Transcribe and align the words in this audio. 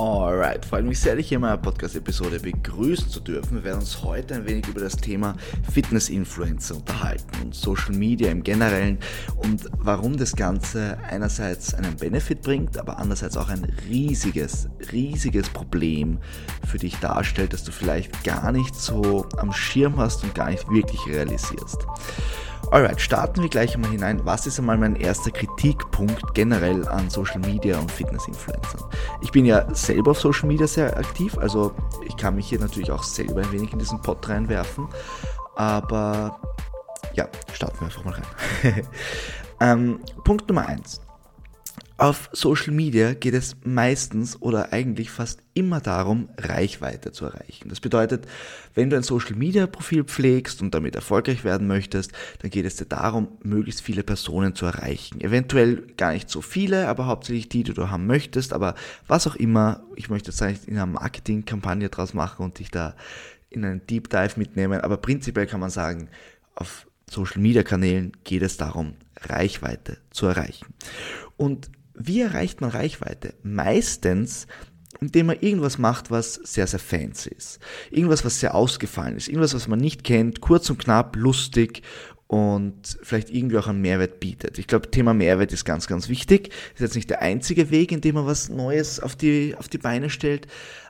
Alright, 0.00 0.64
freut 0.64 0.86
mich 0.86 0.98
sehr, 0.98 1.14
dich 1.14 1.28
hier 1.28 1.36
in 1.36 1.42
meiner 1.42 1.58
Podcast-Episode 1.58 2.40
begrüßen 2.40 3.10
zu 3.10 3.20
dürfen. 3.20 3.56
Wir 3.56 3.64
werden 3.64 3.80
uns 3.80 4.02
heute 4.02 4.34
ein 4.34 4.46
wenig 4.46 4.66
über 4.66 4.80
das 4.80 4.96
Thema 4.96 5.36
Fitness-Influencer 5.70 6.76
unterhalten 6.76 7.42
und 7.42 7.54
Social 7.54 7.94
Media 7.94 8.30
im 8.30 8.42
Generellen 8.42 8.98
und 9.36 9.66
warum 9.76 10.16
das 10.16 10.34
Ganze 10.34 10.96
einerseits 11.06 11.74
einen 11.74 11.96
Benefit 11.96 12.40
bringt, 12.40 12.78
aber 12.78 12.98
andererseits 12.98 13.36
auch 13.36 13.50
ein 13.50 13.70
riesiges, 13.90 14.70
riesiges 14.90 15.50
Problem 15.50 16.16
für 16.66 16.78
dich 16.78 16.96
darstellt, 17.00 17.52
das 17.52 17.64
du 17.64 17.70
vielleicht 17.70 18.24
gar 18.24 18.52
nicht 18.52 18.74
so 18.74 19.26
am 19.36 19.52
Schirm 19.52 19.98
hast 19.98 20.24
und 20.24 20.34
gar 20.34 20.48
nicht 20.48 20.66
wirklich 20.70 21.06
realisierst. 21.08 21.86
Alright, 22.72 23.00
starten 23.00 23.42
wir 23.42 23.48
gleich 23.48 23.74
einmal 23.74 23.90
hinein. 23.90 24.24
Was 24.24 24.46
ist 24.46 24.60
einmal 24.60 24.78
mein 24.78 24.94
erster 24.94 25.32
Kritikpunkt 25.32 26.34
generell 26.34 26.86
an 26.86 27.10
Social 27.10 27.40
Media 27.40 27.76
und 27.76 27.90
Fitness-Influencern? 27.90 28.84
Ich 29.22 29.32
bin 29.32 29.44
ja 29.44 29.66
selber 29.74 30.12
auf 30.12 30.20
Social 30.20 30.46
Media 30.46 30.68
sehr 30.68 30.96
aktiv, 30.96 31.36
also 31.38 31.72
ich 32.06 32.16
kann 32.16 32.36
mich 32.36 32.48
hier 32.48 32.60
natürlich 32.60 32.92
auch 32.92 33.02
selber 33.02 33.40
ein 33.40 33.50
wenig 33.50 33.72
in 33.72 33.80
diesen 33.80 34.00
Pot 34.00 34.28
reinwerfen. 34.28 34.86
Aber 35.56 36.38
ja, 37.14 37.28
starten 37.52 37.80
wir 37.80 37.86
einfach 37.86 38.04
mal 38.04 38.14
rein. 38.14 38.86
ähm, 39.60 40.00
Punkt 40.22 40.46
Nummer 40.48 40.66
eins. 40.66 41.00
Auf 42.00 42.30
Social 42.32 42.72
Media 42.72 43.12
geht 43.12 43.34
es 43.34 43.58
meistens 43.62 44.40
oder 44.40 44.72
eigentlich 44.72 45.10
fast 45.10 45.42
immer 45.52 45.82
darum, 45.82 46.30
Reichweite 46.38 47.12
zu 47.12 47.26
erreichen. 47.26 47.68
Das 47.68 47.80
bedeutet, 47.80 48.26
wenn 48.74 48.88
du 48.88 48.96
ein 48.96 49.02
Social 49.02 49.36
Media 49.36 49.66
Profil 49.66 50.04
pflegst 50.04 50.62
und 50.62 50.72
damit 50.74 50.94
erfolgreich 50.94 51.44
werden 51.44 51.66
möchtest, 51.66 52.12
dann 52.38 52.50
geht 52.50 52.64
es 52.64 52.76
dir 52.76 52.86
darum, 52.86 53.28
möglichst 53.42 53.82
viele 53.82 54.02
Personen 54.02 54.54
zu 54.54 54.64
erreichen. 54.64 55.20
Eventuell 55.20 55.82
gar 55.98 56.14
nicht 56.14 56.30
so 56.30 56.40
viele, 56.40 56.88
aber 56.88 57.04
hauptsächlich 57.04 57.50
die, 57.50 57.64
die 57.64 57.74
du 57.74 57.90
haben 57.90 58.06
möchtest, 58.06 58.54
aber 58.54 58.76
was 59.06 59.26
auch 59.26 59.36
immer. 59.36 59.82
Ich 59.94 60.08
möchte 60.08 60.30
jetzt 60.30 60.40
nicht 60.40 60.64
in 60.64 60.76
einer 60.76 60.86
Marketingkampagne 60.86 61.90
draus 61.90 62.14
machen 62.14 62.46
und 62.46 62.60
dich 62.60 62.70
da 62.70 62.96
in 63.50 63.62
einen 63.62 63.86
Deep 63.86 64.08
Dive 64.08 64.38
mitnehmen, 64.38 64.80
aber 64.80 64.96
prinzipiell 64.96 65.46
kann 65.46 65.60
man 65.60 65.68
sagen, 65.68 66.08
auf 66.54 66.86
Social 67.10 67.42
Media 67.42 67.62
Kanälen 67.62 68.12
geht 68.24 68.40
es 68.40 68.56
darum, 68.56 68.94
Reichweite 69.20 69.98
zu 70.10 70.24
erreichen. 70.24 70.64
Und 71.36 71.68
wie 72.02 72.20
erreicht 72.22 72.60
man 72.60 72.70
Reichweite? 72.70 73.34
Meistens, 73.42 74.46
indem 75.00 75.26
man 75.26 75.40
irgendwas 75.40 75.78
macht, 75.78 76.10
was 76.10 76.34
sehr, 76.34 76.66
sehr 76.66 76.78
fancy 76.78 77.30
ist. 77.30 77.58
Irgendwas, 77.90 78.24
was 78.24 78.40
sehr 78.40 78.54
ausgefallen 78.54 79.16
ist. 79.16 79.28
Irgendwas, 79.28 79.54
was 79.54 79.68
man 79.68 79.78
nicht 79.78 80.02
kennt, 80.02 80.40
kurz 80.40 80.70
und 80.70 80.78
knapp, 80.78 81.16
lustig 81.16 81.82
und 82.26 82.98
vielleicht 83.02 83.30
irgendwie 83.30 83.58
auch 83.58 83.66
einen 83.66 83.80
Mehrwert 83.82 84.20
bietet. 84.20 84.58
Ich 84.58 84.66
glaube, 84.66 84.90
Thema 84.90 85.12
Mehrwert 85.12 85.52
ist 85.52 85.64
ganz, 85.64 85.86
ganz 85.86 86.08
wichtig. 86.08 86.48
Ist 86.74 86.80
jetzt 86.80 86.94
nicht 86.94 87.10
der 87.10 87.22
einzige 87.22 87.70
Weg, 87.70 87.92
in 87.92 88.00
dem 88.00 88.14
man 88.14 88.26
was 88.26 88.48
Neues 88.48 89.00
auf 89.00 89.14
die, 89.14 89.54
auf 89.58 89.68
die 89.68 89.78
Beine 89.78 90.10
stellt, 90.10 90.46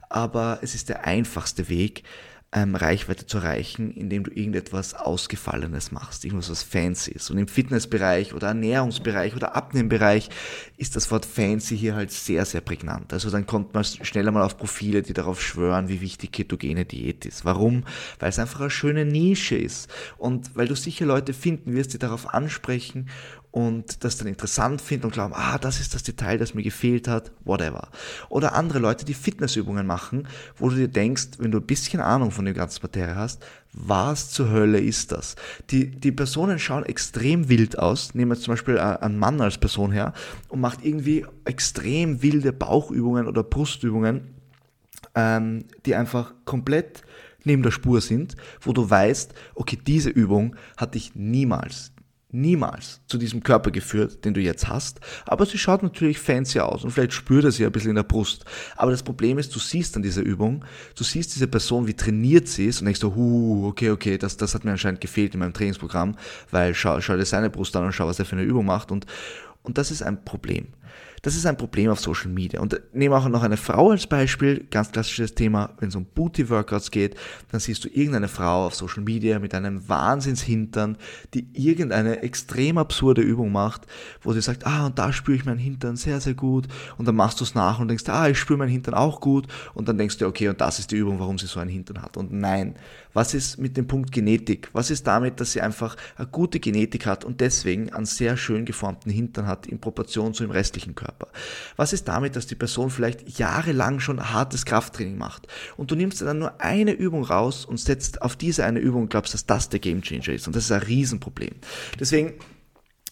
aber 0.08 0.58
es 0.62 0.74
ist 0.74 0.89
der 0.89 1.06
einfachste 1.06 1.69
Weg, 1.69 2.05
ähm, 2.53 2.75
Reichweite 2.75 3.27
zu 3.27 3.39
erreichen, 3.39 3.93
indem 3.93 4.25
du 4.25 4.33
irgendetwas 4.33 4.95
Ausgefallenes 4.95 5.93
machst, 5.93 6.25
irgendwas, 6.25 6.51
was 6.51 6.65
fancy 6.65 7.12
ist. 7.12 7.31
Und 7.31 7.39
im 7.39 7.47
Fitnessbereich 7.47 8.34
oder 8.34 8.48
Ernährungsbereich 8.48 9.37
oder 9.37 9.55
Abnehmbereich 9.55 10.31
ist 10.77 10.97
das 10.97 11.11
Wort 11.12 11.25
fancy 11.25 11.79
hier 11.79 11.95
halt 11.95 12.11
sehr, 12.11 12.45
sehr 12.45 12.61
prägnant. 12.61 13.12
Also 13.12 13.31
dann 13.31 13.47
kommt 13.47 13.73
man 13.73 13.84
schneller 13.84 14.33
mal 14.33 14.42
auf 14.42 14.57
Profile, 14.57 15.03
die 15.03 15.12
darauf 15.12 15.41
schwören, 15.41 15.89
wie 15.89 16.01
wichtig 16.01 16.33
ketogene 16.33 16.84
Diät 16.84 17.25
ist. 17.25 17.45
Warum? 17.45 17.84
Weil 18.19 18.31
es 18.31 18.39
einfach 18.41 18.61
eine 18.61 18.70
schöne 18.70 19.05
Nische 19.05 19.57
ist 19.57 19.89
und 20.19 20.57
weil 20.57 20.67
du 20.67 20.75
sicher 20.75 21.07
Leute 21.07 21.33
finden 21.35 21.73
wirst, 21.75 21.92
die 21.95 21.98
darauf 21.98 22.35
ansprechen 22.35 23.09
und 23.51 24.05
das 24.05 24.17
dann 24.17 24.29
interessant 24.29 24.81
finden 24.81 25.06
und 25.06 25.12
glauben, 25.12 25.34
ah, 25.34 25.59
das 25.59 25.81
ist 25.81 25.95
das 25.95 26.05
Detail, 26.05 26.39
das 26.39 26.55
mir 26.55 26.62
gefehlt 26.62 27.09
hat, 27.09 27.33
whatever. 27.45 27.89
Oder 28.29 28.55
andere 28.55 28.79
Leute, 28.79 29.05
die 29.05 29.15
Fitnessübungen 29.15 29.87
machen, 29.87 30.29
wo 30.57 30.69
du 30.69 30.77
dir 30.77 30.89
denkst, 30.89 31.31
wenn 31.39 31.51
du 31.51 31.59
ein 31.59 31.67
bisschen 31.67 32.01
Ahnung 32.01 32.31
von 32.31 32.45
dem 32.45 32.55
ganzen 32.55 32.81
Materie 32.83 33.17
hast, 33.17 33.45
was 33.73 34.31
zur 34.31 34.51
Hölle 34.51 34.81
ist 34.81 35.12
das? 35.12 35.37
Die, 35.70 35.91
die 35.91 36.12
Personen 36.12 36.58
schauen 36.58 36.85
extrem 36.85 37.48
wild 37.48 37.79
aus. 37.79 38.14
Nehmen 38.14 38.33
wir 38.33 38.39
zum 38.39 38.52
Beispiel 38.52 38.77
äh, 38.77 38.80
einen 38.80 39.19
Mann 39.19 39.41
als 39.41 39.58
Person 39.58 39.92
her 39.92 40.13
und 40.48 40.61
macht 40.61 40.85
irgendwie 40.85 41.27
extrem 41.45 42.23
wilde 42.23 42.53
Bauchübungen 42.53 43.27
oder 43.27 43.42
Brustübungen, 43.42 44.35
ähm, 45.14 45.64
die 45.86 45.95
einfach 45.95 46.35
komplett 46.45 47.03
neben 47.45 47.63
der 47.63 47.70
Spur 47.70 48.01
sind, 48.01 48.36
wo 48.61 48.73
du 48.73 48.89
weißt, 48.89 49.35
okay, 49.55 49.79
diese 49.85 50.11
Übung 50.11 50.57
hatte 50.77 50.98
ich 50.98 51.14
niemals, 51.14 51.92
niemals 52.33 53.01
zu 53.07 53.18
diesem 53.18 53.42
Körper 53.42 53.70
geführt, 53.70 54.24
den 54.24 54.35
du 54.35 54.41
jetzt 54.41 54.68
hast. 54.68 55.01
Aber 55.27 55.46
sie 55.46 55.58
schaut 55.58 55.83
natürlich 55.83 56.18
fancy 56.18 56.61
aus 56.61 56.85
und 56.85 56.91
vielleicht 56.91 57.13
spürt 57.13 57.45
er 57.45 57.52
sie 57.52 57.64
ein 57.64 57.73
bisschen 57.73 57.91
in 57.91 57.96
der 57.96 58.02
Brust. 58.02 58.45
Aber 58.77 58.91
das 58.91 59.02
Problem 59.02 59.39
ist, 59.39 59.55
du 59.55 59.58
siehst 59.58 59.96
an 59.96 60.02
dieser 60.02 60.23
Übung, 60.23 60.64
du 60.96 61.05
siehst 61.05 61.35
diese 61.35 61.48
Person, 61.48 61.86
wie 61.86 61.95
trainiert 61.95 62.48
sie 62.48 62.67
ist 62.67 62.80
und 62.80 62.86
denkst 62.86 63.01
du, 63.01 63.14
huh, 63.14 63.67
okay, 63.68 63.91
okay, 63.91 64.18
das, 64.18 64.36
das 64.36 64.55
hat 64.55 64.64
mir 64.64 64.73
anscheinend 64.73 65.01
gefehlt 65.01 65.35
in 65.35 65.41
meinem 65.41 65.55
Trainingsprogramm, 65.55 66.17
weil 66.51 66.74
schau, 66.74 67.01
schau 67.01 67.17
dir 67.17 67.24
seine 67.24 67.51
Brust 67.51 67.74
an 67.77 67.85
und 67.85 67.92
schau, 67.92 68.07
was 68.07 68.18
er 68.18 68.24
für 68.24 68.36
eine 68.36 68.45
Übung 68.45 68.67
macht 68.67 68.91
und, 68.91 69.07
und 69.62 69.79
das 69.79 69.91
ist 69.91 70.02
ein 70.02 70.24
Problem. 70.24 70.68
Das 71.23 71.36
ist 71.36 71.45
ein 71.45 71.57
Problem 71.57 71.91
auf 71.91 72.01
Social 72.01 72.31
Media. 72.31 72.61
Und 72.61 72.81
nehme 72.92 73.17
auch 73.17 73.29
noch 73.29 73.42
eine 73.42 73.57
Frau 73.57 73.91
als 73.91 74.07
Beispiel, 74.07 74.67
ganz 74.70 74.91
klassisches 74.91 75.35
Thema, 75.35 75.70
wenn 75.79 75.91
es 75.91 75.97
um 75.97 76.07
Booty-Workouts 76.07 76.91
geht, 76.91 77.14
dann 77.51 77.61
siehst 77.61 77.85
du 77.85 77.89
irgendeine 77.89 78.29
Frau 78.29 78.67
auf 78.67 78.75
Social 78.75 79.03
Media 79.03 79.39
mit 79.39 79.55
einem 79.55 79.86
Wahnsinnshintern, 79.89 80.97
die 81.35 81.47
irgendeine 81.53 82.23
extrem 82.23 82.79
absurde 82.79 83.20
Übung 83.20 83.53
macht, 83.53 83.83
wo 84.23 84.33
sie 84.33 84.41
sagt, 84.41 84.67
ah, 84.67 84.86
und 84.86 84.98
da 84.98 85.13
spüre 85.13 85.36
ich 85.36 85.45
meinen 85.45 85.59
Hintern 85.59 85.97
sehr, 85.97 86.20
sehr 86.20 86.35
gut. 86.35 86.69
Und 86.97 87.07
dann 87.07 87.17
machst 87.17 87.41
du 87.41 87.45
es 87.45 87.55
nach 87.55 87.80
und 87.80 87.89
denkst, 87.89 88.09
ah, 88.09 88.29
ich 88.29 88.39
spüre 88.39 88.59
meinen 88.59 88.70
Hintern 88.70 88.95
auch 88.95 89.20
gut. 89.20 89.47
Und 89.75 89.89
dann 89.89 89.98
denkst 89.98 90.19
du, 90.19 90.27
okay, 90.27 90.48
und 90.48 90.61
das 90.61 90.79
ist 90.79 90.91
die 90.91 90.97
Übung, 90.97 91.20
warum 91.20 91.39
sie 91.39 91.47
so 91.47 91.61
einen 91.61 91.70
Hintern 91.70 92.01
hat. 92.01 92.17
Und 92.17 92.33
nein, 92.33 92.77
was 93.13 93.35
ist 93.35 93.59
mit 93.59 93.77
dem 93.77 93.87
Punkt 93.87 94.13
Genetik? 94.13 94.69
Was 94.73 94.91
ist 94.91 95.07
damit, 95.07 95.41
dass 95.41 95.53
sie 95.53 95.61
einfach 95.61 95.97
eine 96.17 96.29
gute 96.29 96.61
Genetik 96.61 97.07
hat 97.07 97.25
und 97.25 97.41
deswegen 97.41 97.93
einen 97.93 98.07
sehr 98.07 98.37
schön 98.37 98.65
geformten 98.65 99.11
Hintern 99.11 99.47
hat 99.47 99.67
in 99.67 99.81
Proportion 99.81 100.35
zu 100.35 100.45
dem 100.45 100.51
restlichen 100.51 100.95
Körper? 100.95 101.29
Was 101.77 101.93
ist 101.93 102.09
damit, 102.09 102.37
dass 102.37 102.47
die 102.47 102.55
Person 102.55 102.91
vielleicht 102.91 103.39
jahrelang 103.39 104.01
schon 104.01 104.33
hartes 104.33 104.65
Krafttraining 104.65 105.19
macht 105.19 105.47
und 105.77 105.91
du 105.91 105.97
nimmst 105.97 106.23
dann 106.23 106.39
nur 106.39 106.61
eine 106.61 106.93
Übung 106.93 107.25
raus 107.25 107.65
und 107.65 107.79
setzt 107.79 108.23
auf 108.23 108.37
diese 108.37 108.65
eine 108.65 108.81
Übung 108.81 109.03
und 109.03 109.11
glaubst, 109.11 109.35
dass 109.35 109.47
das 109.47 109.69
der 109.69 109.81
Gamechanger 109.81 110.29
ist 110.29 110.47
und 110.47 110.57
das 110.57 110.65
ist 110.65 110.73
ein 110.73 110.83
Riesenproblem. 110.83 111.55
Deswegen 111.98 112.35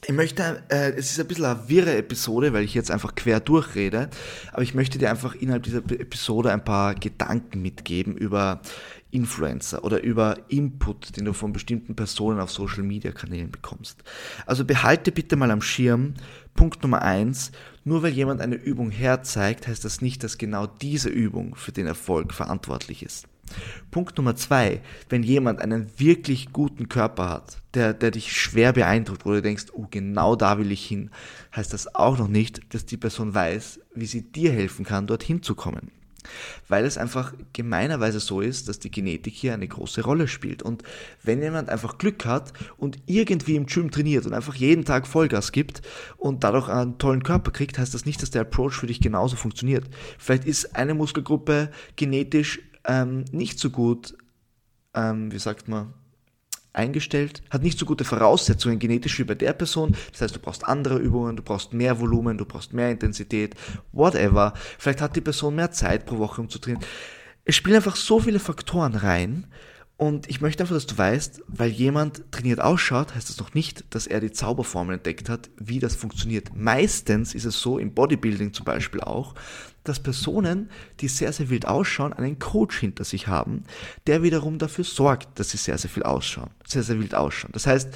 ich 0.06 0.14
möchte, 0.14 0.62
äh, 0.68 0.92
es 0.92 1.10
ist 1.10 1.20
ein 1.20 1.26
bisschen 1.26 1.44
eine 1.44 1.68
wirre 1.68 1.96
Episode, 1.96 2.52
weil 2.52 2.64
ich 2.64 2.74
jetzt 2.74 2.90
einfach 2.90 3.14
quer 3.14 3.40
durchrede, 3.40 4.08
aber 4.52 4.62
ich 4.62 4.74
möchte 4.74 4.98
dir 4.98 5.10
einfach 5.10 5.34
innerhalb 5.34 5.64
dieser 5.64 5.78
Episode 5.78 6.52
ein 6.52 6.64
paar 6.64 6.94
Gedanken 6.94 7.62
mitgeben 7.62 8.16
über 8.16 8.60
Influencer 9.10 9.84
oder 9.84 10.02
über 10.02 10.36
Input, 10.48 11.16
den 11.16 11.24
du 11.24 11.32
von 11.32 11.52
bestimmten 11.52 11.96
Personen 11.96 12.40
auf 12.40 12.50
Social 12.50 12.82
Media 12.82 13.10
Kanälen 13.10 13.50
bekommst. 13.50 14.02
Also 14.46 14.64
behalte 14.64 15.12
bitte 15.12 15.36
mal 15.36 15.50
am 15.50 15.62
Schirm, 15.62 16.14
Punkt 16.54 16.82
Nummer 16.82 17.02
eins, 17.02 17.50
nur 17.84 18.02
weil 18.02 18.12
jemand 18.12 18.40
eine 18.40 18.56
Übung 18.56 18.90
herzeigt, 18.90 19.66
heißt 19.66 19.84
das 19.84 20.00
nicht, 20.00 20.22
dass 20.22 20.38
genau 20.38 20.66
diese 20.66 21.08
Übung 21.08 21.54
für 21.54 21.72
den 21.72 21.86
Erfolg 21.86 22.34
verantwortlich 22.34 23.02
ist. 23.02 23.26
Punkt 23.90 24.16
Nummer 24.16 24.36
zwei, 24.36 24.80
wenn 25.08 25.22
jemand 25.22 25.60
einen 25.60 25.90
wirklich 25.98 26.52
guten 26.52 26.88
Körper 26.88 27.28
hat, 27.28 27.62
der, 27.74 27.94
der 27.94 28.10
dich 28.10 28.32
schwer 28.32 28.72
beeindruckt, 28.72 29.24
wo 29.24 29.32
du 29.32 29.42
denkst, 29.42 29.66
oh, 29.72 29.86
genau 29.90 30.36
da 30.36 30.58
will 30.58 30.72
ich 30.72 30.86
hin, 30.86 31.10
heißt 31.54 31.72
das 31.72 31.94
auch 31.94 32.18
noch 32.18 32.28
nicht, 32.28 32.74
dass 32.74 32.86
die 32.86 32.96
Person 32.96 33.34
weiß, 33.34 33.80
wie 33.94 34.06
sie 34.06 34.22
dir 34.22 34.52
helfen 34.52 34.84
kann, 34.84 35.06
dorthin 35.06 35.42
zu 35.42 35.54
kommen 35.54 35.90
weil 36.68 36.84
es 36.84 36.98
einfach 36.98 37.32
gemeinerweise 37.52 38.20
so 38.20 38.40
ist, 38.40 38.68
dass 38.68 38.78
die 38.78 38.90
Genetik 38.90 39.34
hier 39.34 39.54
eine 39.54 39.68
große 39.68 40.02
Rolle 40.02 40.28
spielt. 40.28 40.62
Und 40.62 40.82
wenn 41.22 41.42
jemand 41.42 41.68
einfach 41.68 41.98
Glück 41.98 42.24
hat 42.24 42.52
und 42.76 42.98
irgendwie 43.06 43.56
im 43.56 43.66
Gym 43.66 43.90
trainiert 43.90 44.26
und 44.26 44.34
einfach 44.34 44.54
jeden 44.54 44.84
Tag 44.84 45.06
Vollgas 45.06 45.52
gibt 45.52 45.82
und 46.16 46.44
dadurch 46.44 46.68
einen 46.68 46.98
tollen 46.98 47.22
Körper 47.22 47.50
kriegt, 47.50 47.78
heißt 47.78 47.94
das 47.94 48.06
nicht, 48.06 48.22
dass 48.22 48.30
der 48.30 48.42
Approach 48.42 48.74
für 48.74 48.86
dich 48.86 49.00
genauso 49.00 49.36
funktioniert. 49.36 49.84
Vielleicht 50.18 50.44
ist 50.44 50.76
eine 50.76 50.94
Muskelgruppe 50.94 51.70
genetisch 51.96 52.60
ähm, 52.88 53.24
nicht 53.30 53.60
so 53.60 53.70
gut, 53.70 54.16
ähm, 54.94 55.30
wie 55.30 55.38
sagt 55.38 55.68
man, 55.68 55.94
eingestellt, 56.72 57.42
hat 57.50 57.62
nicht 57.62 57.78
so 57.78 57.86
gute 57.86 58.04
Voraussetzungen 58.04 58.78
genetisch 58.78 59.18
wie 59.18 59.24
bei 59.24 59.34
der 59.34 59.52
Person. 59.52 59.94
Das 60.12 60.22
heißt, 60.22 60.36
du 60.36 60.40
brauchst 60.40 60.64
andere 60.64 60.98
Übungen, 60.98 61.36
du 61.36 61.42
brauchst 61.42 61.72
mehr 61.72 62.00
Volumen, 62.00 62.38
du 62.38 62.44
brauchst 62.44 62.72
mehr 62.72 62.90
Intensität, 62.90 63.54
whatever. 63.92 64.54
Vielleicht 64.78 65.00
hat 65.00 65.16
die 65.16 65.20
Person 65.20 65.56
mehr 65.56 65.70
Zeit 65.70 66.06
pro 66.06 66.18
Woche, 66.18 66.40
um 66.40 66.48
zu 66.48 66.58
trainieren. 66.58 66.84
Es 67.44 67.56
spielen 67.56 67.76
einfach 67.76 67.96
so 67.96 68.20
viele 68.20 68.38
Faktoren 68.38 68.94
rein. 68.94 69.46
Und 69.98 70.30
ich 70.30 70.40
möchte 70.40 70.62
einfach, 70.62 70.76
dass 70.76 70.86
du 70.86 70.96
weißt, 70.96 71.42
weil 71.48 71.70
jemand 71.70 72.30
trainiert 72.30 72.60
ausschaut, 72.60 73.16
heißt 73.16 73.30
das 73.30 73.40
noch 73.40 73.52
nicht, 73.54 73.84
dass 73.90 74.06
er 74.06 74.20
die 74.20 74.30
Zauberformel 74.30 74.94
entdeckt 74.94 75.28
hat, 75.28 75.50
wie 75.58 75.80
das 75.80 75.96
funktioniert. 75.96 76.54
Meistens 76.54 77.34
ist 77.34 77.44
es 77.44 77.60
so, 77.60 77.80
im 77.80 77.94
Bodybuilding 77.94 78.52
zum 78.52 78.64
Beispiel 78.64 79.00
auch, 79.00 79.34
dass 79.82 79.98
Personen, 79.98 80.70
die 81.00 81.08
sehr, 81.08 81.32
sehr 81.32 81.50
wild 81.50 81.66
ausschauen, 81.66 82.12
einen 82.12 82.38
Coach 82.38 82.78
hinter 82.78 83.02
sich 83.02 83.26
haben, 83.26 83.64
der 84.06 84.22
wiederum 84.22 84.58
dafür 84.58 84.84
sorgt, 84.84 85.36
dass 85.40 85.50
sie 85.50 85.56
sehr, 85.56 85.78
sehr 85.78 85.90
viel 85.90 86.04
ausschauen, 86.04 86.50
sehr, 86.64 86.84
sehr 86.84 87.00
wild 87.00 87.16
ausschauen. 87.16 87.50
Das 87.52 87.66
heißt, 87.66 87.88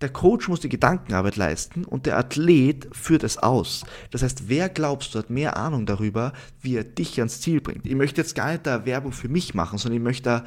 der 0.00 0.08
Coach 0.10 0.48
muss 0.48 0.60
die 0.60 0.68
Gedankenarbeit 0.68 1.36
leisten 1.36 1.84
und 1.84 2.06
der 2.06 2.18
Athlet 2.18 2.88
führt 2.92 3.22
es 3.22 3.38
aus. 3.38 3.84
Das 4.10 4.22
heißt, 4.22 4.48
wer 4.48 4.68
glaubst 4.68 5.14
du 5.14 5.18
hat 5.20 5.30
mehr 5.30 5.56
Ahnung 5.56 5.86
darüber, 5.86 6.32
wie 6.60 6.76
er 6.76 6.84
dich 6.84 7.18
ans 7.18 7.40
Ziel 7.40 7.60
bringt? 7.60 7.86
Ich 7.86 7.94
möchte 7.94 8.20
jetzt 8.20 8.34
gar 8.34 8.50
nicht 8.50 8.66
da 8.66 8.84
Werbung 8.84 9.12
für 9.12 9.28
mich 9.28 9.54
machen, 9.54 9.78
sondern 9.78 9.98
ich 9.98 10.04
möchte 10.04 10.24
da 10.24 10.44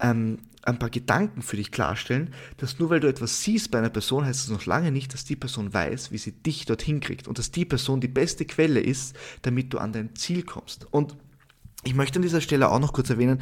ähm, 0.00 0.38
ein 0.62 0.78
paar 0.78 0.90
Gedanken 0.90 1.42
für 1.42 1.56
dich 1.56 1.70
klarstellen, 1.70 2.34
dass 2.58 2.78
nur 2.78 2.90
weil 2.90 3.00
du 3.00 3.08
etwas 3.08 3.42
siehst 3.42 3.70
bei 3.70 3.78
einer 3.78 3.88
Person, 3.88 4.24
heißt 4.24 4.44
es 4.44 4.50
noch 4.50 4.66
lange 4.66 4.92
nicht, 4.92 5.14
dass 5.14 5.24
die 5.24 5.36
Person 5.36 5.72
weiß, 5.72 6.12
wie 6.12 6.18
sie 6.18 6.32
dich 6.32 6.66
dorthin 6.66 7.00
kriegt 7.00 7.28
und 7.28 7.38
dass 7.38 7.50
die 7.50 7.64
Person 7.64 8.00
die 8.00 8.08
beste 8.08 8.44
Quelle 8.44 8.80
ist, 8.80 9.16
damit 9.42 9.72
du 9.72 9.78
an 9.78 9.92
dein 9.92 10.14
Ziel 10.16 10.42
kommst. 10.42 10.86
Und 10.90 11.16
ich 11.82 11.94
möchte 11.94 12.18
an 12.18 12.22
dieser 12.22 12.42
Stelle 12.42 12.70
auch 12.70 12.78
noch 12.78 12.92
kurz 12.92 13.08
erwähnen, 13.08 13.40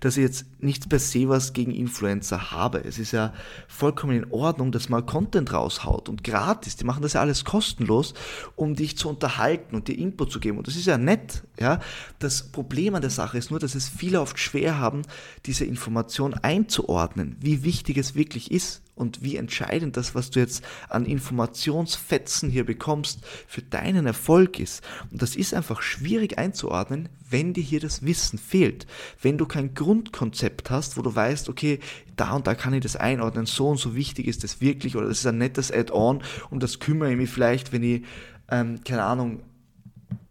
dass 0.00 0.18
ich 0.18 0.22
jetzt 0.22 0.44
nichts 0.58 0.86
per 0.86 0.98
se 0.98 1.28
was 1.30 1.54
gegen 1.54 1.72
Influencer 1.72 2.50
habe. 2.50 2.84
Es 2.84 2.98
ist 2.98 3.12
ja 3.12 3.32
vollkommen 3.66 4.14
in 4.14 4.30
Ordnung, 4.30 4.72
dass 4.72 4.90
man 4.90 5.06
Content 5.06 5.54
raushaut 5.54 6.10
und 6.10 6.22
gratis. 6.22 6.76
Die 6.76 6.84
machen 6.84 7.02
das 7.02 7.14
ja 7.14 7.22
alles 7.22 7.46
kostenlos, 7.46 8.12
um 8.56 8.74
dich 8.74 8.98
zu 8.98 9.08
unterhalten 9.08 9.74
und 9.74 9.88
dir 9.88 9.96
Input 9.96 10.30
zu 10.30 10.38
geben. 10.38 10.58
Und 10.58 10.66
das 10.66 10.76
ist 10.76 10.86
ja 10.86 10.98
nett, 10.98 11.44
ja. 11.58 11.80
Das 12.18 12.52
Problem 12.52 12.94
an 12.94 13.00
der 13.00 13.10
Sache 13.10 13.38
ist 13.38 13.50
nur, 13.50 13.58
dass 13.58 13.74
es 13.74 13.88
viele 13.88 14.20
oft 14.20 14.38
schwer 14.38 14.78
haben, 14.78 15.02
diese 15.46 15.64
Information 15.64 16.34
einzuordnen, 16.34 17.36
wie 17.40 17.64
wichtig 17.64 17.96
es 17.96 18.14
wirklich 18.14 18.50
ist 18.50 18.82
und 18.98 19.22
wie 19.22 19.36
entscheidend 19.36 19.96
das, 19.96 20.14
was 20.14 20.30
du 20.30 20.40
jetzt 20.40 20.64
an 20.88 21.06
Informationsfetzen 21.06 22.50
hier 22.50 22.64
bekommst, 22.64 23.20
für 23.46 23.62
deinen 23.62 24.06
Erfolg 24.06 24.58
ist. 24.58 24.82
Und 25.10 25.22
das 25.22 25.36
ist 25.36 25.54
einfach 25.54 25.82
schwierig 25.82 26.38
einzuordnen, 26.38 27.08
wenn 27.30 27.52
dir 27.52 27.62
hier 27.62 27.80
das 27.80 28.02
Wissen 28.04 28.38
fehlt. 28.38 28.86
Wenn 29.22 29.38
du 29.38 29.46
kein 29.46 29.74
Grundkonzept 29.74 30.70
hast, 30.70 30.96
wo 30.96 31.02
du 31.02 31.14
weißt, 31.14 31.48
okay, 31.48 31.78
da 32.16 32.32
und 32.34 32.46
da 32.46 32.54
kann 32.54 32.74
ich 32.74 32.82
das 32.82 32.96
einordnen, 32.96 33.46
so 33.46 33.68
und 33.68 33.78
so 33.78 33.94
wichtig 33.94 34.26
ist 34.26 34.44
das 34.44 34.60
wirklich 34.60 34.96
oder 34.96 35.08
das 35.08 35.20
ist 35.20 35.26
ein 35.26 35.38
nettes 35.38 35.70
Add-on 35.70 36.22
und 36.50 36.62
das 36.62 36.80
kümmere 36.80 37.12
ich 37.12 37.16
mich 37.16 37.30
vielleicht, 37.30 37.72
wenn 37.72 37.82
ich, 37.82 38.02
ähm, 38.50 38.80
keine 38.84 39.04
Ahnung, 39.04 39.42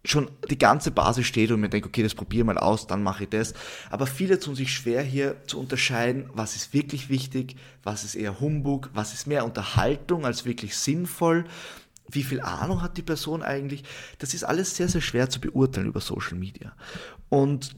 schon 0.10 0.30
die 0.50 0.58
ganze 0.58 0.92
Basis 0.92 1.26
steht 1.26 1.52
und 1.52 1.60
mir 1.60 1.70
denke, 1.70 1.88
okay, 1.88 2.04
das 2.04 2.16
probiere 2.16 2.46
mal 2.46 2.58
aus, 2.58 2.88
dann 2.88 3.04
mache 3.04 3.24
ich 3.24 3.30
das. 3.30 3.54
Aber 3.90 4.08
viele 4.08 4.40
tun 4.40 4.56
sich 4.56 4.74
schwer 4.74 5.02
hier 5.04 5.36
zu 5.48 5.60
unterscheiden, 5.60 6.30
was 6.34 6.56
ist 6.56 6.74
wirklich 6.74 7.10
wichtig, 7.10 7.56
was 7.84 8.04
ist 8.04 8.16
eher 8.16 8.40
Humbug, 8.40 8.90
was 8.94 9.14
ist 9.14 9.28
mehr 9.28 9.46
Unterhaltung 9.46 10.26
als 10.26 10.46
wirklich 10.46 10.78
sinnvoll. 10.78 11.46
Wie 12.10 12.24
viel 12.24 12.42
Ahnung 12.42 12.82
hat 12.82 12.98
die 12.98 13.02
Person 13.02 13.44
eigentlich? 13.44 13.84
Das 14.20 14.34
ist 14.34 14.44
alles 14.44 14.76
sehr, 14.76 14.88
sehr 14.88 15.02
schwer 15.02 15.30
zu 15.30 15.42
beurteilen 15.42 15.88
über 15.88 16.00
Social 16.00 16.38
Media. 16.38 16.74
Und 17.30 17.76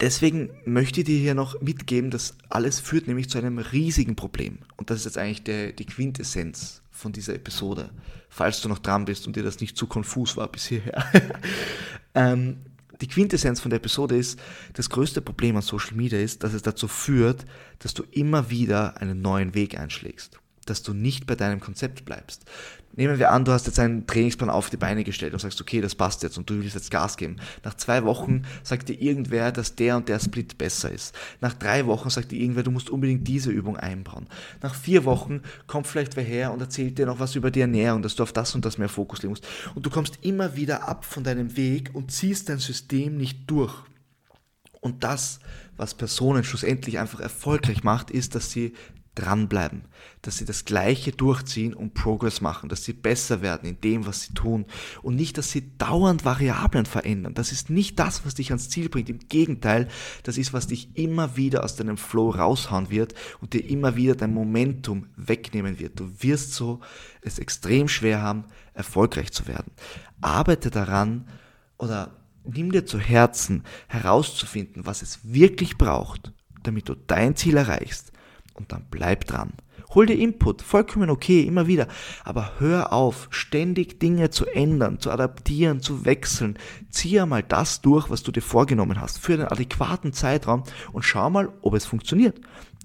deswegen 0.00 0.50
möchte 0.64 1.00
ich 1.00 1.06
dir 1.06 1.18
hier 1.18 1.34
noch 1.34 1.60
mitgeben, 1.60 2.10
dass 2.10 2.36
alles 2.48 2.80
führt 2.80 3.06
nämlich 3.06 3.28
zu 3.28 3.38
einem 3.38 3.58
riesigen 3.58 4.16
Problem. 4.16 4.58
Und 4.76 4.90
das 4.90 4.98
ist 4.98 5.04
jetzt 5.04 5.18
eigentlich 5.18 5.44
der, 5.44 5.72
die 5.72 5.86
Quintessenz 5.86 6.82
von 6.90 7.12
dieser 7.12 7.34
Episode, 7.34 7.90
falls 8.28 8.60
du 8.60 8.68
noch 8.68 8.78
dran 8.78 9.04
bist 9.04 9.26
und 9.26 9.36
dir 9.36 9.42
das 9.42 9.60
nicht 9.60 9.76
zu 9.76 9.86
konfus 9.86 10.36
war 10.36 10.48
bis 10.48 10.66
hierher. 10.66 11.04
ähm, 12.14 12.58
die 13.00 13.08
Quintessenz 13.08 13.60
von 13.60 13.70
der 13.70 13.78
Episode 13.78 14.16
ist, 14.16 14.38
das 14.74 14.90
größte 14.90 15.22
Problem 15.22 15.56
an 15.56 15.62
Social 15.62 15.96
Media 15.96 16.18
ist, 16.18 16.44
dass 16.44 16.52
es 16.52 16.62
dazu 16.62 16.86
führt, 16.86 17.46
dass 17.78 17.94
du 17.94 18.02
immer 18.10 18.50
wieder 18.50 19.00
einen 19.00 19.22
neuen 19.22 19.54
Weg 19.54 19.78
einschlägst 19.78 20.38
dass 20.70 20.82
du 20.82 20.94
nicht 20.94 21.26
bei 21.26 21.34
deinem 21.34 21.60
Konzept 21.60 22.04
bleibst. 22.04 22.44
Nehmen 22.92 23.20
wir 23.20 23.30
an, 23.30 23.44
du 23.44 23.52
hast 23.52 23.66
jetzt 23.66 23.78
einen 23.78 24.06
Trainingsplan 24.06 24.50
auf 24.50 24.68
die 24.68 24.76
Beine 24.76 25.04
gestellt 25.04 25.32
und 25.32 25.38
sagst, 25.38 25.60
okay, 25.60 25.80
das 25.80 25.94
passt 25.94 26.24
jetzt 26.24 26.38
und 26.38 26.50
du 26.50 26.60
willst 26.60 26.74
jetzt 26.74 26.90
Gas 26.90 27.16
geben. 27.16 27.36
Nach 27.62 27.74
zwei 27.74 28.04
Wochen 28.04 28.42
sagt 28.64 28.88
dir 28.88 29.00
irgendwer, 29.00 29.52
dass 29.52 29.76
der 29.76 29.96
und 29.96 30.08
der 30.08 30.18
Split 30.18 30.58
besser 30.58 30.90
ist. 30.90 31.14
Nach 31.40 31.54
drei 31.54 31.86
Wochen 31.86 32.10
sagt 32.10 32.32
dir 32.32 32.40
irgendwer, 32.40 32.64
du 32.64 32.72
musst 32.72 32.90
unbedingt 32.90 33.28
diese 33.28 33.50
Übung 33.50 33.76
einbauen. 33.76 34.26
Nach 34.60 34.74
vier 34.74 35.04
Wochen 35.04 35.42
kommt 35.68 35.86
vielleicht 35.86 36.16
wer 36.16 36.24
her 36.24 36.52
und 36.52 36.60
erzählt 36.60 36.98
dir 36.98 37.06
noch 37.06 37.20
was 37.20 37.36
über 37.36 37.52
die 37.52 37.60
Ernährung, 37.60 38.02
dass 38.02 38.16
du 38.16 38.24
auf 38.24 38.32
das 38.32 38.56
und 38.56 38.64
das 38.64 38.76
mehr 38.76 38.88
Fokus 38.88 39.22
legen 39.22 39.30
musst. 39.30 39.46
Und 39.76 39.86
du 39.86 39.90
kommst 39.90 40.18
immer 40.22 40.56
wieder 40.56 40.88
ab 40.88 41.04
von 41.04 41.22
deinem 41.22 41.56
Weg 41.56 41.90
und 41.94 42.10
ziehst 42.10 42.48
dein 42.48 42.58
System 42.58 43.16
nicht 43.16 43.48
durch. 43.48 43.74
Und 44.80 45.04
das, 45.04 45.40
was 45.76 45.94
Personen 45.94 46.42
schlussendlich 46.42 46.98
einfach 46.98 47.20
erfolgreich 47.20 47.84
macht, 47.84 48.10
ist, 48.10 48.34
dass 48.34 48.50
sie 48.50 48.72
dranbleiben, 49.16 49.82
dass 50.22 50.38
sie 50.38 50.44
das 50.44 50.64
Gleiche 50.64 51.10
durchziehen 51.10 51.74
und 51.74 51.94
Progress 51.94 52.40
machen, 52.40 52.68
dass 52.68 52.84
sie 52.84 52.92
besser 52.92 53.42
werden 53.42 53.68
in 53.68 53.80
dem, 53.80 54.06
was 54.06 54.22
sie 54.22 54.34
tun 54.34 54.66
und 55.02 55.16
nicht, 55.16 55.36
dass 55.36 55.50
sie 55.50 55.76
dauernd 55.78 56.24
Variablen 56.24 56.86
verändern. 56.86 57.34
Das 57.34 57.50
ist 57.50 57.70
nicht 57.70 57.98
das, 57.98 58.24
was 58.24 58.36
dich 58.36 58.50
ans 58.50 58.68
Ziel 58.68 58.88
bringt. 58.88 59.10
Im 59.10 59.18
Gegenteil, 59.18 59.88
das 60.22 60.38
ist, 60.38 60.52
was 60.52 60.68
dich 60.68 60.96
immer 60.96 61.36
wieder 61.36 61.64
aus 61.64 61.74
deinem 61.76 61.96
Flow 61.96 62.30
raushauen 62.30 62.90
wird 62.90 63.14
und 63.40 63.52
dir 63.52 63.68
immer 63.68 63.96
wieder 63.96 64.14
dein 64.14 64.32
Momentum 64.32 65.06
wegnehmen 65.16 65.78
wird. 65.78 65.98
Du 65.98 66.10
wirst 66.20 66.54
so 66.54 66.80
es 67.20 67.38
extrem 67.38 67.88
schwer 67.88 68.22
haben, 68.22 68.44
erfolgreich 68.74 69.32
zu 69.32 69.48
werden. 69.48 69.72
Arbeite 70.20 70.70
daran 70.70 71.26
oder 71.78 72.16
nimm 72.44 72.70
dir 72.70 72.86
zu 72.86 72.98
Herzen 73.00 73.64
herauszufinden, 73.88 74.86
was 74.86 75.02
es 75.02 75.18
wirklich 75.24 75.78
braucht, 75.78 76.32
damit 76.62 76.88
du 76.88 76.94
dein 76.94 77.34
Ziel 77.34 77.56
erreichst 77.56 78.12
und 78.54 78.72
dann 78.72 78.86
bleib 78.90 79.26
dran. 79.26 79.52
Hol 79.94 80.06
dir 80.06 80.14
Input, 80.14 80.62
vollkommen 80.62 81.10
okay, 81.10 81.42
immer 81.42 81.66
wieder. 81.66 81.88
Aber 82.22 82.52
hör 82.58 82.92
auf, 82.92 83.26
ständig 83.30 83.98
Dinge 83.98 84.30
zu 84.30 84.46
ändern, 84.46 85.00
zu 85.00 85.10
adaptieren, 85.10 85.80
zu 85.80 86.04
wechseln. 86.04 86.58
Zieh 86.90 87.18
einmal 87.18 87.42
das 87.42 87.80
durch, 87.80 88.08
was 88.08 88.22
du 88.22 88.30
dir 88.30 88.42
vorgenommen 88.42 89.00
hast, 89.00 89.18
für 89.18 89.34
einen 89.34 89.48
adäquaten 89.48 90.12
Zeitraum 90.12 90.62
und 90.92 91.02
schau 91.02 91.28
mal, 91.30 91.48
ob 91.62 91.74
es 91.74 91.86
funktioniert. 91.86 92.40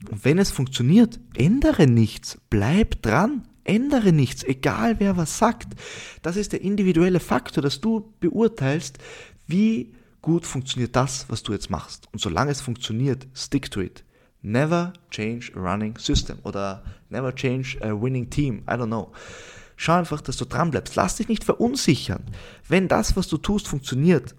Und 0.10 0.26
wenn 0.26 0.40
es 0.40 0.52
funktioniert, 0.52 1.20
ändere 1.36 1.88
nichts, 1.88 2.40
bleib 2.50 3.02
dran. 3.02 3.48
Ändere 3.64 4.12
nichts, 4.12 4.44
egal 4.44 5.00
wer 5.00 5.18
was 5.18 5.40
sagt. 5.40 5.74
Das 6.22 6.38
ist 6.38 6.54
der 6.54 6.62
individuelle 6.62 7.20
Faktor, 7.20 7.64
dass 7.64 7.82
du 7.82 8.14
beurteilst, 8.20 9.00
wie 9.48 9.96
gut 10.22 10.46
funktioniert 10.46 10.96
das, 10.96 11.26
was 11.30 11.42
du 11.42 11.52
jetzt 11.52 11.72
machst. 11.72 12.08
Und 12.12 12.20
solange 12.20 12.52
es 12.52 12.62
funktioniert, 12.62 13.28
stick 13.34 13.72
to 13.72 13.82
it. 13.82 14.04
Never 14.48 14.94
change 15.10 15.52
a 15.56 15.60
running 15.60 15.98
system 15.98 16.38
oder 16.44 16.84
never 17.10 17.34
change 17.34 17.80
a 17.82 18.00
winning 18.00 18.30
team. 18.30 18.60
I 18.68 18.74
don't 18.74 18.90
know. 18.90 19.12
Schau 19.76 19.94
einfach, 19.94 20.22
dass 20.22 20.38
du 20.38 20.46
dran 20.46 20.70
bleibst. 20.70 20.96
Lass 20.96 21.16
dich 21.16 21.28
nicht 21.30 21.44
verunsichern. 21.44 22.24
Wenn 22.68 22.88
das, 22.88 23.16
was 23.16 23.28
du 23.28 23.38
tust, 23.40 23.68
funktioniert, 23.68 24.36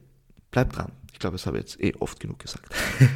bleib 0.53 0.73
dran. 0.73 0.93
Ich 1.13 1.19
glaube, 1.19 1.37
das 1.37 1.47
habe 1.47 1.59
ich 1.59 1.65
jetzt 1.65 1.83
eh 1.83 1.93
oft 1.99 2.21
genug 2.21 2.39
gesagt. 2.39 2.73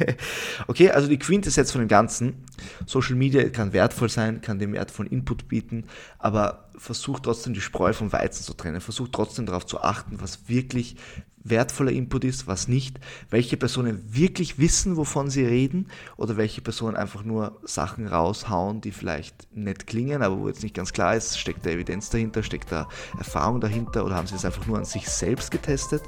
okay, 0.67 0.91
also 0.91 1.07
die 1.07 1.17
Quintessenz 1.17 1.71
von 1.71 1.79
dem 1.79 1.87
Ganzen. 1.87 2.43
Social 2.85 3.15
Media 3.15 3.47
kann 3.47 3.71
wertvoll 3.71 4.09
sein, 4.09 4.41
kann 4.41 4.59
dem 4.59 4.73
wertvollen 4.73 5.09
Input 5.09 5.47
bieten, 5.47 5.85
aber 6.19 6.70
versuch 6.81 7.19
trotzdem 7.19 7.53
die 7.53 7.61
Spreu 7.61 7.93
vom 7.93 8.11
Weizen 8.11 8.43
zu 8.43 8.55
trennen. 8.55 8.81
Versuch 8.81 9.07
trotzdem 9.11 9.45
darauf 9.45 9.67
zu 9.67 9.81
achten, 9.81 10.19
was 10.19 10.49
wirklich 10.49 10.95
wertvoller 11.43 11.91
Input 11.91 12.23
ist, 12.23 12.47
was 12.47 12.67
nicht, 12.67 12.99
welche 13.29 13.55
Personen 13.55 14.03
wirklich 14.13 14.57
wissen, 14.57 14.97
wovon 14.97 15.29
sie 15.29 15.45
reden 15.45 15.87
oder 16.17 16.37
welche 16.37 16.61
Personen 16.61 16.95
einfach 16.95 17.23
nur 17.23 17.59
Sachen 17.63 18.07
raushauen, 18.07 18.81
die 18.81 18.91
vielleicht 18.91 19.47
nett 19.55 19.85
klingen, 19.85 20.23
aber 20.23 20.39
wo 20.39 20.47
jetzt 20.47 20.63
nicht 20.63 20.75
ganz 20.75 20.91
klar 20.91 21.15
ist, 21.15 21.39
steckt 21.39 21.65
da 21.65 21.69
Evidenz 21.69 22.09
dahinter, 22.09 22.41
steckt 22.41 22.71
da 22.71 22.87
Erfahrung 23.17 23.61
dahinter 23.61 24.03
oder 24.03 24.15
haben 24.15 24.27
sie 24.27 24.35
es 24.35 24.45
einfach 24.45 24.65
nur 24.65 24.77
an 24.77 24.85
sich 24.85 25.07
selbst 25.07 25.51
getestet. 25.51 26.03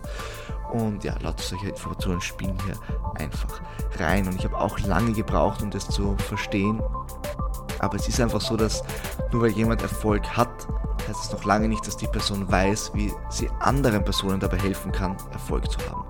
Und 0.72 1.04
ja, 1.04 1.16
lauter 1.20 1.44
solche 1.44 1.70
Informationen 1.70 2.22
spielen 2.22 2.58
hier 2.66 2.80
einfach 3.24 3.62
rein. 4.00 4.28
Und 4.28 4.36
ich 4.36 4.44
habe 4.44 4.58
auch 4.58 4.80
lange 4.80 5.14
gebraucht, 5.14 5.62
um 5.62 5.70
das 5.70 5.88
zu 5.88 6.18
verstehen. 6.18 6.82
Aber 7.84 7.98
es 7.98 8.08
ist 8.08 8.22
einfach 8.22 8.40
so, 8.40 8.56
dass 8.56 8.82
nur 9.34 9.42
weil 9.42 9.52
jemand 9.52 9.82
Erfolg 9.82 10.26
hat, 10.38 10.68
heißt 11.06 11.26
es 11.26 11.32
noch 11.34 11.44
lange 11.44 11.68
nicht, 11.68 11.86
dass 11.86 11.98
die 11.98 12.08
Person 12.08 12.50
weiß, 12.50 12.92
wie 12.94 13.12
sie 13.30 13.50
anderen 13.60 14.06
Personen 14.06 14.40
dabei 14.40 14.58
helfen 14.58 14.94
kann, 14.94 15.18
Erfolg 15.34 15.70
zu 15.70 15.78
haben. 15.90 16.06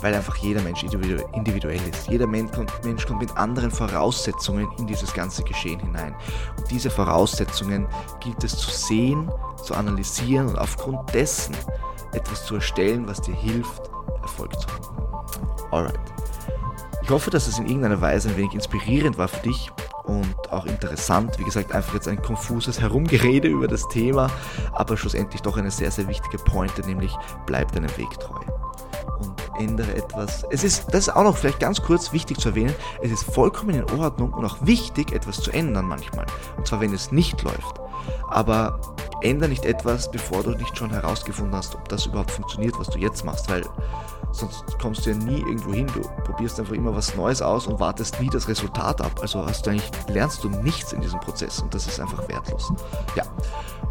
Weil 0.00 0.14
einfach 0.14 0.36
jeder 0.36 0.62
Mensch 0.62 0.82
individuell 0.82 1.80
ist. 1.90 2.08
Jeder 2.08 2.26
Mensch 2.26 2.50
kommt, 2.50 3.20
mit 3.20 3.36
anderen 3.36 3.70
Voraussetzungen 3.70 4.68
in 4.78 4.86
dieses 4.86 5.12
ganze 5.12 5.44
Geschehen 5.44 5.80
hinein. 5.80 6.14
Und 6.56 6.70
diese 6.70 6.88
Voraussetzungen 6.90 7.86
gilt 8.20 8.42
es 8.42 8.56
zu 8.56 8.70
sehen, 8.70 9.30
zu 9.62 9.74
analysieren 9.74 10.48
und 10.48 10.58
aufgrund 10.58 11.12
dessen 11.12 11.54
etwas 12.12 12.46
zu 12.46 12.54
erstellen, 12.54 13.06
was 13.06 13.20
dir 13.20 13.34
hilft, 13.34 13.90
Erfolg 14.22 14.58
zu 14.58 14.66
haben. 14.68 14.96
Alright. 15.70 16.00
Ich 17.02 17.10
hoffe, 17.10 17.30
dass 17.30 17.48
es 17.48 17.58
in 17.58 17.66
irgendeiner 17.66 18.00
Weise 18.00 18.30
ein 18.30 18.36
wenig 18.38 18.54
inspirierend 18.54 19.18
war 19.18 19.28
für 19.28 19.40
dich 19.40 19.70
und 20.20 20.52
auch 20.52 20.66
interessant. 20.66 21.38
Wie 21.38 21.44
gesagt, 21.44 21.72
einfach 21.72 21.94
jetzt 21.94 22.08
ein 22.08 22.20
konfuses 22.20 22.80
Herumgerede 22.80 23.48
über 23.48 23.68
das 23.68 23.88
Thema, 23.88 24.30
aber 24.72 24.96
schlussendlich 24.96 25.42
doch 25.42 25.56
eine 25.56 25.70
sehr, 25.70 25.90
sehr 25.90 26.08
wichtige 26.08 26.38
Pointe, 26.38 26.82
nämlich 26.82 27.14
bleib 27.46 27.72
deinem 27.72 27.96
Weg 27.96 28.10
treu 28.18 28.40
und 29.18 29.34
ändere 29.58 29.94
etwas. 29.94 30.44
Es 30.50 30.64
ist, 30.64 30.86
das 30.88 31.08
ist 31.08 31.16
auch 31.16 31.24
noch 31.24 31.36
vielleicht 31.36 31.60
ganz 31.60 31.80
kurz 31.82 32.12
wichtig 32.12 32.38
zu 32.38 32.50
erwähnen, 32.50 32.74
es 33.02 33.10
ist 33.10 33.24
vollkommen 33.24 33.74
in 33.74 34.00
Ordnung 34.00 34.32
und 34.32 34.44
auch 34.44 34.56
wichtig, 34.60 35.12
etwas 35.12 35.40
zu 35.40 35.50
ändern 35.50 35.86
manchmal. 35.86 36.26
Und 36.56 36.66
zwar, 36.66 36.80
wenn 36.80 36.92
es 36.92 37.12
nicht 37.12 37.42
läuft. 37.42 37.80
Aber 38.28 38.80
ändere 39.24 39.48
nicht 39.48 39.64
etwas, 39.64 40.10
bevor 40.10 40.42
du 40.42 40.50
nicht 40.50 40.76
schon 40.76 40.90
herausgefunden 40.90 41.54
hast, 41.54 41.74
ob 41.74 41.88
das 41.88 42.06
überhaupt 42.06 42.30
funktioniert, 42.30 42.78
was 42.78 42.88
du 42.88 42.98
jetzt 42.98 43.24
machst, 43.24 43.48
weil 43.50 43.64
sonst 44.32 44.64
kommst 44.80 45.06
du 45.06 45.10
ja 45.10 45.16
nie 45.16 45.40
irgendwo 45.40 45.72
hin. 45.72 45.86
Du 45.94 46.02
probierst 46.24 46.58
einfach 46.58 46.74
immer 46.74 46.94
was 46.94 47.14
Neues 47.14 47.42
aus 47.42 47.66
und 47.66 47.80
wartest 47.80 48.20
nie 48.20 48.28
das 48.30 48.48
Resultat 48.48 49.00
ab. 49.00 49.20
Also 49.20 49.44
hast 49.44 49.66
du 49.66 49.70
eigentlich, 49.70 49.90
lernst 50.08 50.42
du 50.44 50.48
nichts 50.48 50.92
in 50.92 51.00
diesem 51.00 51.20
Prozess 51.20 51.60
und 51.60 51.72
das 51.74 51.86
ist 51.86 52.00
einfach 52.00 52.28
wertlos. 52.28 52.72
Ja, 53.16 53.24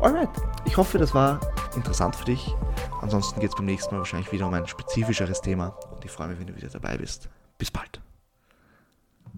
alright. 0.02 0.30
Ich 0.66 0.78
hoffe, 0.78 0.98
das 0.98 1.14
war 1.14 1.40
interessant 1.76 2.16
für 2.16 2.26
dich. 2.26 2.54
Ansonsten 3.02 3.40
geht 3.40 3.50
es 3.50 3.56
beim 3.56 3.66
nächsten 3.66 3.94
Mal 3.94 4.00
wahrscheinlich 4.00 4.32
wieder 4.32 4.48
um 4.48 4.54
ein 4.54 4.68
spezifischeres 4.68 5.42
Thema 5.42 5.76
und 5.92 6.04
ich 6.04 6.12
freue 6.12 6.28
mich, 6.28 6.40
wenn 6.40 6.48
du 6.48 6.56
wieder 6.56 6.70
dabei 6.70 6.98
bist. 6.98 7.30
Bis 7.58 7.72
bald. 7.72 8.02